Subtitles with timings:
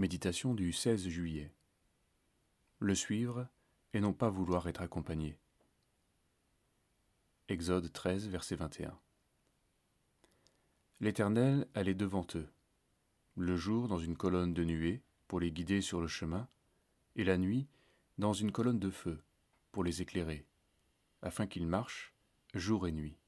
[0.00, 1.52] Méditation du 16 juillet.
[2.78, 3.46] Le suivre
[3.92, 5.36] et non pas vouloir être accompagné.
[7.48, 8.98] Exode 13, verset 21.
[11.00, 12.48] L'Éternel allait devant eux,
[13.36, 16.48] le jour dans une colonne de nuée pour les guider sur le chemin,
[17.16, 17.68] et la nuit
[18.16, 19.22] dans une colonne de feu
[19.70, 20.46] pour les éclairer,
[21.20, 22.14] afin qu'ils marchent
[22.54, 23.18] jour et nuit.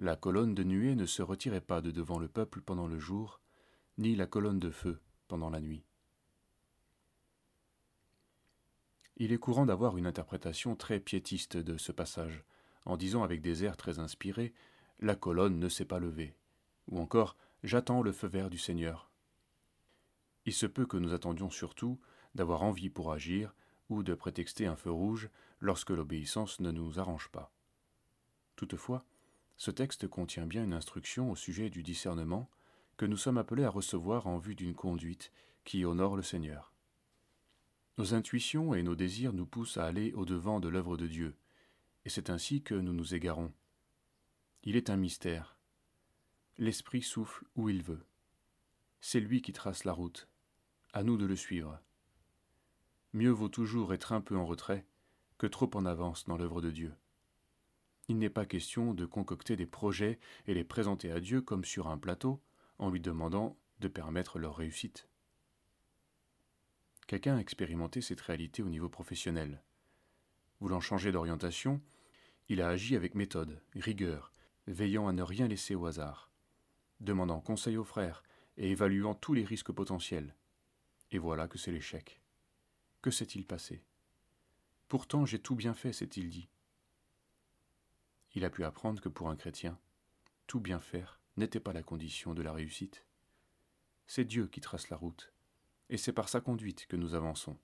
[0.00, 3.40] La colonne de nuée ne se retirait pas de devant le peuple pendant le jour,
[3.98, 5.84] ni la colonne de feu pendant la nuit.
[9.16, 12.44] Il est courant d'avoir une interprétation très piétiste de ce passage,
[12.84, 14.54] en disant avec des airs très inspirés
[15.00, 16.34] La colonne ne s'est pas levée,
[16.88, 19.10] ou encore J'attends le feu vert du Seigneur.
[20.46, 21.98] Il se peut que nous attendions surtout
[22.36, 23.52] d'avoir envie pour agir
[23.88, 25.28] ou de prétexter un feu rouge
[25.60, 27.52] lorsque l'obéissance ne nous arrange pas.
[28.54, 29.04] Toutefois,
[29.56, 32.48] ce texte contient bien une instruction au sujet du discernement
[32.98, 35.32] que nous sommes appelés à recevoir en vue d'une conduite
[35.64, 36.74] qui honore le Seigneur.
[37.96, 41.36] Nos intuitions et nos désirs nous poussent à aller au-devant de l'œuvre de Dieu,
[42.04, 43.52] et c'est ainsi que nous nous égarons.
[44.64, 45.56] Il est un mystère.
[46.58, 48.04] L'Esprit souffle où il veut.
[49.00, 50.28] C'est lui qui trace la route.
[50.92, 51.80] À nous de le suivre.
[53.12, 54.84] Mieux vaut toujours être un peu en retrait
[55.38, 56.92] que trop en avance dans l'œuvre de Dieu.
[58.08, 61.86] Il n'est pas question de concocter des projets et les présenter à Dieu comme sur
[61.86, 62.42] un plateau,
[62.78, 65.08] en lui demandant de permettre leur réussite.
[67.06, 69.62] Quelqu'un a expérimenté cette réalité au niveau professionnel.
[70.60, 71.80] Voulant changer d'orientation,
[72.48, 74.32] il a agi avec méthode, rigueur,
[74.66, 76.30] veillant à ne rien laisser au hasard,
[77.00, 78.22] demandant conseil aux frères
[78.56, 80.34] et évaluant tous les risques potentiels.
[81.10, 82.20] Et voilà que c'est l'échec.
[83.00, 83.82] Que s'est-il passé?
[84.88, 86.48] Pourtant j'ai tout bien fait, s'est-il dit.
[88.34, 89.78] Il a pu apprendre que pour un chrétien,
[90.46, 93.04] tout bien faire n'était pas la condition de la réussite.
[94.06, 95.32] C'est Dieu qui trace la route,
[95.90, 97.56] et c'est par sa conduite que nous avançons.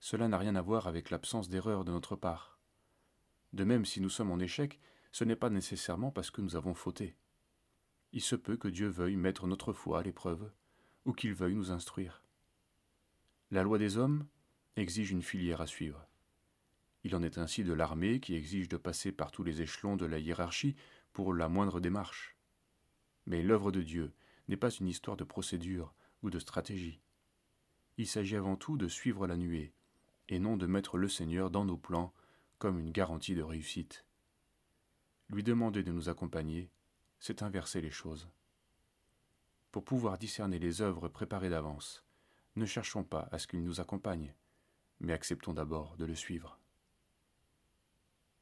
[0.00, 2.58] Cela n'a rien à voir avec l'absence d'erreur de notre part.
[3.52, 4.80] De même, si nous sommes en échec,
[5.12, 7.16] ce n'est pas nécessairement parce que nous avons fauté.
[8.12, 10.50] Il se peut que Dieu veuille mettre notre foi à l'épreuve,
[11.04, 12.22] ou qu'il veuille nous instruire.
[13.50, 14.26] La loi des hommes
[14.76, 16.06] exige une filière à suivre.
[17.04, 20.06] Il en est ainsi de l'armée qui exige de passer par tous les échelons de
[20.06, 20.76] la hiérarchie
[21.12, 22.36] pour la moindre démarche.
[23.26, 24.12] Mais l'œuvre de Dieu
[24.48, 27.00] n'est pas une histoire de procédure ou de stratégie.
[27.98, 29.72] Il s'agit avant tout de suivre la nuée,
[30.28, 32.12] et non de mettre le Seigneur dans nos plans
[32.58, 34.04] comme une garantie de réussite.
[35.28, 36.70] Lui demander de nous accompagner,
[37.18, 38.28] c'est inverser les choses.
[39.70, 42.04] Pour pouvoir discerner les œuvres préparées d'avance,
[42.56, 44.34] ne cherchons pas à ce qu'il nous accompagne,
[45.00, 46.58] mais acceptons d'abord de le suivre.